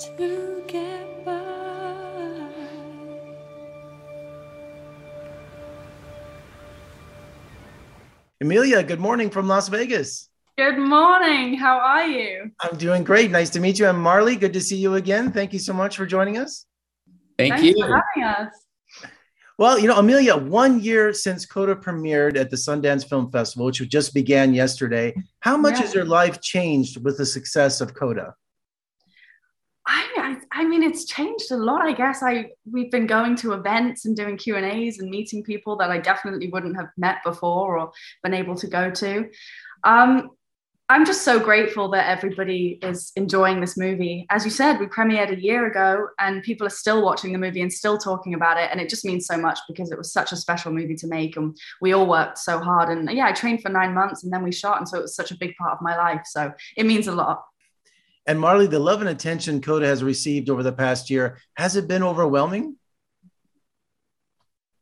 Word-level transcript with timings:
to 0.00 0.64
get 0.66 1.24
by. 1.26 2.46
Emilia, 8.40 8.82
good 8.82 9.00
morning 9.00 9.28
from 9.28 9.46
Las 9.46 9.68
Vegas. 9.68 10.28
Good 10.56 10.78
morning. 10.78 11.54
How 11.54 11.78
are 11.78 12.06
you? 12.06 12.50
I'm 12.60 12.76
doing 12.78 13.04
great. 13.04 13.30
Nice 13.30 13.50
to 13.50 13.60
meet 13.60 13.78
you. 13.78 13.86
I'm 13.86 14.02
Marlee. 14.02 14.38
Good 14.40 14.54
to 14.54 14.60
see 14.60 14.76
you 14.76 14.94
again. 14.94 15.32
Thank 15.32 15.52
you 15.52 15.58
so 15.58 15.72
much 15.74 15.96
for 15.96 16.06
joining 16.06 16.38
us. 16.38 16.66
Thank 17.38 17.54
Thanks 17.54 17.66
you. 17.66 17.74
for 17.86 18.02
having 18.14 18.46
us. 18.46 18.54
Well, 19.58 19.78
you 19.78 19.88
know, 19.88 19.98
Emilia, 19.98 20.36
one 20.38 20.80
year 20.80 21.12
since 21.12 21.44
Coda 21.44 21.76
premiered 21.76 22.38
at 22.38 22.48
the 22.48 22.56
Sundance 22.56 23.06
Film 23.06 23.30
Festival, 23.30 23.66
which 23.66 23.86
just 23.90 24.14
began 24.14 24.54
yesterday, 24.54 25.14
how 25.40 25.58
much 25.58 25.74
Yeah. 25.74 25.80
has 25.82 25.94
your 25.94 26.06
life 26.06 26.40
changed 26.40 27.04
with 27.04 27.18
the 27.18 27.26
success 27.26 27.82
of 27.82 27.92
Coda? 27.92 28.34
I, 30.22 30.60
I, 30.60 30.64
mean, 30.64 30.82
it's 30.82 31.04
changed 31.04 31.50
a 31.50 31.56
lot. 31.56 31.82
I 31.82 31.92
guess 31.92 32.22
I 32.22 32.50
we've 32.70 32.90
been 32.90 33.06
going 33.06 33.36
to 33.36 33.52
events 33.52 34.04
and 34.04 34.16
doing 34.16 34.36
Q 34.36 34.56
and 34.56 34.66
A's 34.66 34.98
and 34.98 35.10
meeting 35.10 35.42
people 35.42 35.76
that 35.76 35.90
I 35.90 35.98
definitely 35.98 36.48
wouldn't 36.48 36.76
have 36.76 36.88
met 36.96 37.18
before 37.24 37.78
or 37.78 37.92
been 38.22 38.34
able 38.34 38.54
to 38.56 38.66
go 38.66 38.90
to. 38.90 39.28
Um, 39.84 40.30
I'm 40.90 41.06
just 41.06 41.22
so 41.22 41.38
grateful 41.38 41.88
that 41.90 42.08
everybody 42.08 42.80
is 42.82 43.12
enjoying 43.14 43.60
this 43.60 43.76
movie. 43.76 44.26
As 44.28 44.44
you 44.44 44.50
said, 44.50 44.80
we 44.80 44.86
premiered 44.86 45.30
a 45.30 45.40
year 45.40 45.66
ago, 45.70 46.08
and 46.18 46.42
people 46.42 46.66
are 46.66 46.70
still 46.70 47.00
watching 47.00 47.32
the 47.32 47.38
movie 47.38 47.62
and 47.62 47.72
still 47.72 47.96
talking 47.96 48.34
about 48.34 48.58
it, 48.58 48.70
and 48.72 48.80
it 48.80 48.88
just 48.88 49.04
means 49.04 49.24
so 49.24 49.36
much 49.36 49.60
because 49.68 49.92
it 49.92 49.98
was 49.98 50.12
such 50.12 50.32
a 50.32 50.36
special 50.36 50.72
movie 50.72 50.96
to 50.96 51.06
make, 51.06 51.36
and 51.36 51.56
we 51.80 51.92
all 51.92 52.08
worked 52.08 52.38
so 52.38 52.58
hard. 52.58 52.88
And 52.88 53.08
yeah, 53.12 53.26
I 53.26 53.32
trained 53.32 53.62
for 53.62 53.68
nine 53.68 53.94
months, 53.94 54.24
and 54.24 54.32
then 54.32 54.42
we 54.42 54.50
shot, 54.50 54.78
and 54.78 54.88
so 54.88 54.98
it 54.98 55.02
was 55.02 55.14
such 55.14 55.30
a 55.30 55.36
big 55.36 55.54
part 55.54 55.74
of 55.74 55.78
my 55.80 55.96
life. 55.96 56.22
So 56.24 56.52
it 56.76 56.86
means 56.86 57.06
a 57.06 57.12
lot. 57.12 57.44
And 58.26 58.38
Marlee, 58.38 58.70
the 58.70 58.78
love 58.78 59.00
and 59.00 59.10
attention 59.10 59.60
Coda 59.60 59.86
has 59.86 60.02
received 60.02 60.50
over 60.50 60.62
the 60.62 60.72
past 60.72 61.10
year, 61.10 61.38
has 61.54 61.76
it 61.76 61.88
been 61.88 62.02
overwhelming? 62.02 62.76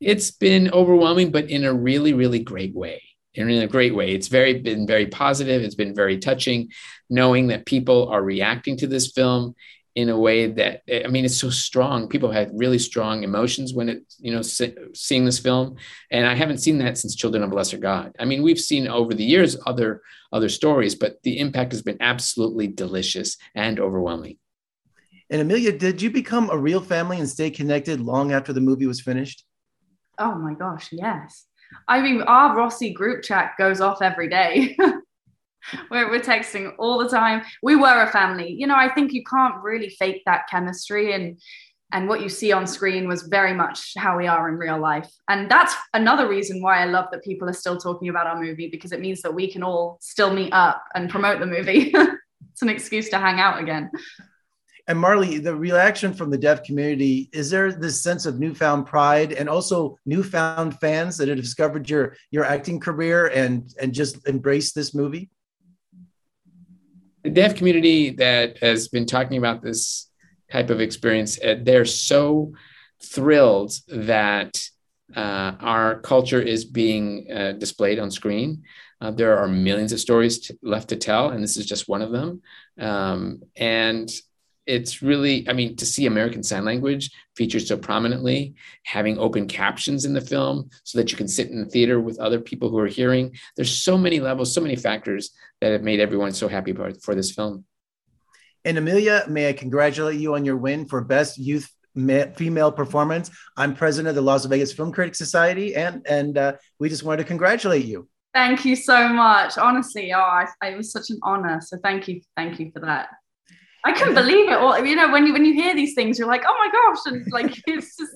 It's 0.00 0.30
been 0.30 0.70
overwhelming, 0.72 1.30
but 1.30 1.50
in 1.50 1.64
a 1.64 1.72
really, 1.72 2.12
really 2.12 2.40
great 2.40 2.74
way. 2.74 3.02
In 3.34 3.48
a 3.48 3.66
great 3.66 3.94
way. 3.94 4.12
It's 4.12 4.26
very 4.26 4.58
been 4.60 4.86
very 4.86 5.06
positive. 5.06 5.62
It's 5.62 5.76
been 5.76 5.94
very 5.94 6.18
touching, 6.18 6.70
knowing 7.08 7.46
that 7.48 7.64
people 7.64 8.08
are 8.08 8.22
reacting 8.22 8.76
to 8.78 8.88
this 8.88 9.12
film 9.12 9.54
in 9.94 10.08
a 10.08 10.18
way 10.18 10.46
that 10.46 10.82
I 10.92 11.08
mean, 11.08 11.24
it's 11.24 11.36
so 11.36 11.50
strong. 11.50 12.08
People 12.08 12.30
had 12.30 12.50
really 12.54 12.78
strong 12.78 13.24
emotions 13.24 13.74
when 13.74 13.88
it, 13.88 14.02
you 14.18 14.32
know, 14.32 14.42
se- 14.42 14.76
seeing 14.94 15.24
this 15.24 15.38
film, 15.38 15.76
and 16.10 16.26
I 16.26 16.34
haven't 16.34 16.58
seen 16.58 16.78
that 16.78 16.98
since 16.98 17.16
Children 17.16 17.42
of 17.42 17.52
a 17.52 17.54
Lesser 17.54 17.78
God. 17.78 18.14
I 18.18 18.24
mean, 18.24 18.42
we've 18.42 18.60
seen 18.60 18.86
over 18.86 19.14
the 19.14 19.24
years 19.24 19.56
other 19.66 20.02
other 20.32 20.48
stories, 20.48 20.94
but 20.94 21.22
the 21.22 21.38
impact 21.40 21.72
has 21.72 21.82
been 21.82 21.98
absolutely 22.00 22.68
delicious 22.68 23.36
and 23.54 23.80
overwhelming. 23.80 24.38
And 25.28 25.40
Emilia, 25.40 25.72
did 25.72 26.02
you 26.02 26.10
become 26.10 26.50
a 26.50 26.58
real 26.58 26.80
family 26.80 27.18
and 27.18 27.28
stay 27.28 27.50
connected 27.50 28.00
long 28.00 28.32
after 28.32 28.52
the 28.52 28.60
movie 28.60 28.86
was 28.86 29.00
finished? 29.00 29.44
Oh 30.18 30.34
my 30.34 30.54
gosh, 30.54 30.88
yes. 30.92 31.46
I 31.88 32.00
mean, 32.00 32.22
our 32.22 32.56
Rossi 32.56 32.92
group 32.92 33.22
chat 33.22 33.52
goes 33.58 33.80
off 33.80 34.02
every 34.02 34.28
day. 34.28 34.76
we're, 35.90 36.10
we're 36.10 36.20
texting 36.20 36.72
all 36.78 36.98
the 36.98 37.08
time. 37.08 37.42
We 37.62 37.76
were 37.76 38.02
a 38.02 38.10
family. 38.10 38.52
You 38.52 38.66
know, 38.66 38.76
I 38.76 38.92
think 38.92 39.12
you 39.12 39.22
can't 39.24 39.62
really 39.62 39.90
fake 39.90 40.22
that 40.26 40.48
chemistry 40.48 41.12
and 41.12 41.40
and 41.92 42.08
what 42.08 42.20
you 42.20 42.28
see 42.28 42.52
on 42.52 42.66
screen 42.66 43.08
was 43.08 43.22
very 43.22 43.52
much 43.52 43.94
how 43.96 44.16
we 44.16 44.26
are 44.26 44.48
in 44.48 44.56
real 44.56 44.78
life. 44.78 45.10
And 45.28 45.50
that's 45.50 45.74
another 45.92 46.28
reason 46.28 46.62
why 46.62 46.82
I 46.82 46.84
love 46.84 47.06
that 47.10 47.24
people 47.24 47.48
are 47.48 47.52
still 47.52 47.78
talking 47.78 48.08
about 48.08 48.26
our 48.26 48.40
movie 48.40 48.68
because 48.68 48.92
it 48.92 49.00
means 49.00 49.22
that 49.22 49.34
we 49.34 49.50
can 49.50 49.62
all 49.62 49.98
still 50.00 50.32
meet 50.32 50.52
up 50.52 50.84
and 50.94 51.10
promote 51.10 51.40
the 51.40 51.46
movie. 51.46 51.92
it's 52.52 52.62
an 52.62 52.68
excuse 52.68 53.08
to 53.08 53.18
hang 53.18 53.40
out 53.40 53.60
again. 53.60 53.90
And 54.86 54.98
Marlee, 54.98 55.42
the 55.42 55.54
reaction 55.54 56.12
from 56.12 56.30
the 56.30 56.38
deaf 56.38 56.64
community, 56.64 57.28
is 57.32 57.50
there 57.50 57.72
this 57.72 58.02
sense 58.02 58.26
of 58.26 58.40
newfound 58.40 58.86
pride 58.86 59.32
and 59.32 59.48
also 59.48 59.96
newfound 60.06 60.80
fans 60.80 61.16
that 61.18 61.28
have 61.28 61.38
discovered 61.38 61.88
your 61.88 62.16
your 62.30 62.44
acting 62.44 62.80
career 62.80 63.28
and 63.28 63.72
and 63.80 63.92
just 63.92 64.26
embraced 64.26 64.74
this 64.74 64.94
movie? 64.94 65.30
The 67.22 67.30
deaf 67.30 67.56
community 67.56 68.10
that 68.10 68.58
has 68.58 68.88
been 68.88 69.06
talking 69.06 69.38
about 69.38 69.62
this 69.62 70.10
type 70.50 70.70
of 70.70 70.80
experience, 70.80 71.38
they're 71.62 71.84
so 71.84 72.52
thrilled 73.02 73.72
that 73.88 74.62
uh, 75.14 75.52
our 75.60 76.00
culture 76.00 76.40
is 76.40 76.64
being 76.64 77.26
uh, 77.34 77.52
displayed 77.52 77.98
on 77.98 78.10
screen. 78.10 78.62
Uh, 79.00 79.10
there 79.10 79.38
are 79.38 79.48
millions 79.48 79.92
of 79.92 80.00
stories 80.00 80.50
left 80.62 80.90
to 80.90 80.96
tell, 80.96 81.30
and 81.30 81.42
this 81.42 81.56
is 81.56 81.66
just 81.66 81.88
one 81.88 82.02
of 82.02 82.12
them. 82.12 82.42
Um, 82.78 83.42
and 83.56 84.10
it's 84.70 85.02
really, 85.02 85.48
I 85.48 85.52
mean, 85.52 85.74
to 85.76 85.84
see 85.84 86.06
American 86.06 86.44
Sign 86.44 86.64
Language 86.64 87.10
featured 87.34 87.66
so 87.66 87.76
prominently, 87.76 88.54
having 88.84 89.18
open 89.18 89.48
captions 89.48 90.04
in 90.04 90.14
the 90.14 90.20
film 90.20 90.70
so 90.84 90.98
that 90.98 91.10
you 91.10 91.18
can 91.18 91.26
sit 91.26 91.50
in 91.50 91.58
the 91.60 91.68
theater 91.68 92.00
with 92.00 92.20
other 92.20 92.38
people 92.38 92.68
who 92.68 92.78
are 92.78 92.86
hearing. 92.86 93.34
There's 93.56 93.82
so 93.82 93.98
many 93.98 94.20
levels, 94.20 94.54
so 94.54 94.60
many 94.60 94.76
factors 94.76 95.30
that 95.60 95.72
have 95.72 95.82
made 95.82 95.98
everyone 95.98 96.32
so 96.32 96.46
happy 96.46 96.72
for 96.72 97.16
this 97.16 97.32
film. 97.32 97.64
And 98.64 98.78
Emilia, 98.78 99.24
may 99.28 99.48
I 99.48 99.54
congratulate 99.54 100.20
you 100.20 100.36
on 100.36 100.44
your 100.44 100.56
win 100.56 100.86
for 100.86 101.02
Best 101.02 101.36
Youth 101.36 101.68
Female 102.36 102.70
Performance. 102.70 103.30
I'm 103.56 103.74
president 103.74 104.10
of 104.10 104.14
the 104.14 104.22
Las 104.22 104.44
Vegas 104.44 104.72
Film 104.72 104.92
Critics 104.92 105.18
Society, 105.18 105.74
and 105.74 106.06
and 106.06 106.38
uh, 106.38 106.52
we 106.78 106.88
just 106.88 107.02
wanted 107.02 107.22
to 107.22 107.28
congratulate 107.28 107.86
you. 107.86 108.08
Thank 108.32 108.64
you 108.64 108.76
so 108.76 109.08
much. 109.08 109.58
Honestly, 109.58 110.12
oh, 110.12 110.20
I, 110.20 110.46
it 110.62 110.76
was 110.76 110.92
such 110.92 111.10
an 111.10 111.18
honor. 111.24 111.60
So 111.60 111.78
thank 111.82 112.06
you, 112.06 112.20
thank 112.36 112.60
you 112.60 112.70
for 112.70 112.80
that. 112.80 113.08
I 113.84 113.92
couldn't 113.92 114.14
believe 114.14 114.48
it. 114.48 114.60
Well, 114.60 114.84
you 114.84 114.96
know, 114.96 115.10
when 115.10 115.26
you 115.26 115.32
when 115.32 115.44
you 115.44 115.54
hear 115.54 115.74
these 115.74 115.94
things, 115.94 116.18
you're 116.18 116.28
like, 116.28 116.42
oh 116.46 116.56
my 116.58 116.70
gosh, 116.70 116.98
and 117.06 117.26
like 117.32 117.60
it's 117.66 117.96
just 117.96 118.12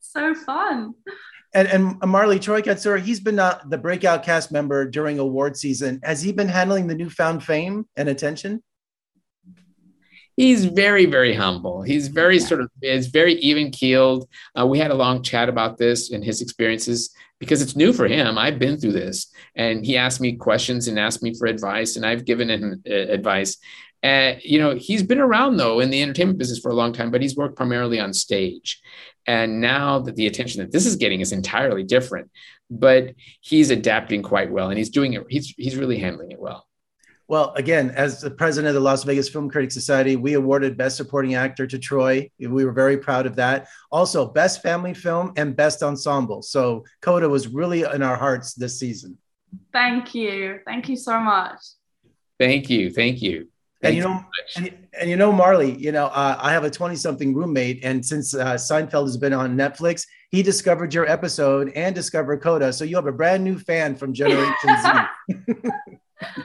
so 0.00 0.34
fun. 0.34 0.94
And 1.54 1.68
and 1.68 2.00
Marlee 2.02 2.40
Troy 2.40 2.62
Kotsur, 2.62 3.00
he's 3.00 3.20
been 3.20 3.38
uh, 3.38 3.60
the 3.68 3.78
breakout 3.78 4.22
cast 4.22 4.52
member 4.52 4.88
during 4.88 5.18
award 5.18 5.56
season. 5.56 6.00
Has 6.02 6.22
he 6.22 6.32
been 6.32 6.48
handling 6.48 6.86
the 6.86 6.94
newfound 6.94 7.42
fame 7.42 7.88
and 7.96 8.08
attention? 8.08 8.62
He's 10.36 10.66
very, 10.66 11.04
very 11.04 11.34
humble. 11.34 11.82
He's 11.82 12.06
very 12.06 12.38
sort 12.38 12.60
of 12.60 12.70
is 12.80 13.08
very 13.08 13.34
even 13.40 13.72
keeled. 13.72 14.28
Uh, 14.56 14.68
we 14.68 14.78
had 14.78 14.92
a 14.92 14.94
long 14.94 15.20
chat 15.20 15.48
about 15.48 15.78
this 15.78 16.12
and 16.12 16.24
his 16.24 16.40
experiences 16.40 17.12
because 17.40 17.60
it's 17.60 17.74
new 17.74 17.92
for 17.92 18.06
him. 18.06 18.38
I've 18.38 18.60
been 18.60 18.76
through 18.76 18.92
this, 18.92 19.32
and 19.56 19.84
he 19.84 19.96
asked 19.96 20.20
me 20.20 20.36
questions 20.36 20.86
and 20.86 20.96
asked 20.96 21.24
me 21.24 21.34
for 21.34 21.46
advice, 21.46 21.96
and 21.96 22.06
I've 22.06 22.24
given 22.24 22.50
him 22.50 22.82
uh, 22.88 22.92
advice. 22.94 23.56
Uh, 24.02 24.34
you 24.42 24.58
know, 24.58 24.74
he's 24.76 25.02
been 25.02 25.18
around 25.18 25.56
though 25.56 25.80
in 25.80 25.90
the 25.90 26.02
entertainment 26.02 26.38
business 26.38 26.60
for 26.60 26.70
a 26.70 26.74
long 26.74 26.92
time, 26.92 27.10
but 27.10 27.22
he's 27.22 27.36
worked 27.36 27.56
primarily 27.56 27.98
on 27.98 28.12
stage. 28.12 28.80
And 29.26 29.60
now 29.60 29.98
that 30.00 30.16
the 30.16 30.26
attention 30.26 30.60
that 30.60 30.72
this 30.72 30.86
is 30.86 30.96
getting 30.96 31.20
is 31.20 31.32
entirely 31.32 31.82
different, 31.82 32.30
but 32.70 33.14
he's 33.40 33.70
adapting 33.70 34.22
quite 34.22 34.50
well, 34.50 34.70
and 34.70 34.78
he's 34.78 34.90
doing 34.90 35.14
it. 35.14 35.24
He's 35.28 35.54
he's 35.56 35.76
really 35.76 35.98
handling 35.98 36.30
it 36.30 36.40
well. 36.40 36.66
Well, 37.26 37.52
again, 37.56 37.90
as 37.90 38.22
the 38.22 38.30
president 38.30 38.68
of 38.68 38.74
the 38.74 38.80
Las 38.80 39.04
Vegas 39.04 39.28
Film 39.28 39.50
Critics 39.50 39.74
Society, 39.74 40.16
we 40.16 40.32
awarded 40.32 40.78
Best 40.78 40.96
Supporting 40.96 41.34
Actor 41.34 41.66
to 41.66 41.78
Troy. 41.78 42.30
We 42.38 42.64
were 42.64 42.72
very 42.72 42.96
proud 42.96 43.26
of 43.26 43.36
that. 43.36 43.68
Also, 43.92 44.26
Best 44.26 44.62
Family 44.62 44.94
Film 44.94 45.34
and 45.36 45.54
Best 45.54 45.82
Ensemble. 45.82 46.40
So 46.40 46.84
Coda 47.02 47.28
was 47.28 47.48
really 47.48 47.82
in 47.82 48.02
our 48.02 48.16
hearts 48.16 48.54
this 48.54 48.78
season. 48.78 49.18
Thank 49.74 50.14
you, 50.14 50.60
thank 50.64 50.88
you 50.88 50.96
so 50.96 51.20
much. 51.20 51.60
Thank 52.38 52.70
you, 52.70 52.90
thank 52.90 53.20
you. 53.20 53.48
And 53.82 53.94
you 53.94 54.02
know, 54.02 54.24
and, 54.56 54.88
and 55.00 55.10
you 55.10 55.16
know, 55.16 55.32
Marlee, 55.32 55.78
you 55.78 55.92
know, 55.92 56.06
uh, 56.06 56.36
I 56.40 56.52
have 56.52 56.64
a 56.64 56.70
20 56.70 56.96
something 56.96 57.32
roommate, 57.32 57.84
and 57.84 58.04
since 58.04 58.34
uh, 58.34 58.54
Seinfeld 58.54 59.04
has 59.04 59.16
been 59.16 59.32
on 59.32 59.56
Netflix, 59.56 60.04
he 60.30 60.42
discovered 60.42 60.92
your 60.92 61.08
episode 61.08 61.70
and 61.76 61.94
discovered 61.94 62.42
Coda. 62.42 62.72
So 62.72 62.84
you 62.84 62.96
have 62.96 63.06
a 63.06 63.12
brand 63.12 63.44
new 63.44 63.58
fan 63.58 63.94
from 63.94 64.12
Generation 64.12 64.54
Z. 64.82 65.54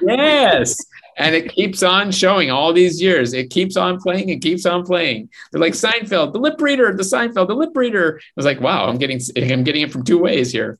Yes. 0.01 0.77
And 1.17 1.35
it 1.35 1.51
keeps 1.51 1.83
on 1.83 2.11
showing 2.11 2.51
all 2.51 2.73
these 2.73 3.01
years. 3.01 3.33
It 3.33 3.49
keeps 3.49 3.77
on 3.77 3.99
playing 3.99 4.31
and 4.31 4.41
keeps 4.41 4.65
on 4.65 4.83
playing. 4.83 5.29
They're 5.51 5.61
like 5.61 5.73
Seinfeld, 5.73 6.33
the 6.33 6.39
lip 6.39 6.59
reader, 6.59 6.95
the 6.95 7.03
Seinfeld, 7.03 7.47
the 7.47 7.55
lip 7.55 7.71
reader. 7.75 8.19
I 8.19 8.31
was 8.35 8.45
like, 8.45 8.61
wow, 8.61 8.87
I'm 8.87 8.97
getting 8.97 9.19
I'm 9.35 9.63
getting 9.63 9.81
it 9.81 9.91
from 9.91 10.03
two 10.03 10.19
ways 10.19 10.51
here. 10.51 10.79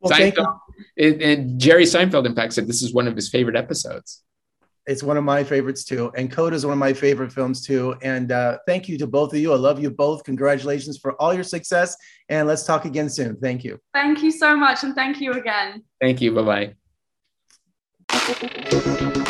Well, 0.00 0.12
thank 0.12 0.36
you. 0.36 0.42
Seinfeld, 0.44 0.58
and, 0.96 1.22
and 1.22 1.60
Jerry 1.60 1.82
Seinfeld, 1.82 2.24
in 2.24 2.34
fact, 2.36 2.52
said 2.52 2.68
this 2.68 2.82
is 2.82 2.94
one 2.94 3.08
of 3.08 3.16
his 3.16 3.28
favorite 3.28 3.56
episodes. 3.56 4.22
It's 4.88 5.02
one 5.02 5.18
of 5.18 5.24
my 5.24 5.44
favorites 5.44 5.84
too. 5.84 6.10
And 6.16 6.32
Coda 6.32 6.56
is 6.56 6.64
one 6.64 6.72
of 6.72 6.78
my 6.78 6.94
favorite 6.94 7.30
films 7.30 7.64
too. 7.64 7.94
And 8.02 8.32
uh, 8.32 8.56
thank 8.66 8.88
you 8.88 8.96
to 8.98 9.06
both 9.06 9.34
of 9.34 9.38
you. 9.38 9.52
I 9.52 9.56
love 9.56 9.78
you 9.80 9.90
both. 9.90 10.24
Congratulations 10.24 10.96
for 10.96 11.12
all 11.20 11.34
your 11.34 11.44
success. 11.44 11.94
And 12.30 12.48
let's 12.48 12.64
talk 12.64 12.86
again 12.86 13.10
soon. 13.10 13.36
Thank 13.36 13.64
you. 13.64 13.78
thank 13.92 14.22
you 14.22 14.30
so 14.30 14.56
much, 14.56 14.84
and 14.84 14.94
thank 14.94 15.20
you 15.20 15.32
again. 15.32 15.84
Thank 16.00 16.22
you. 16.22 16.34
Bye 16.34 16.74
bye. 18.10 19.24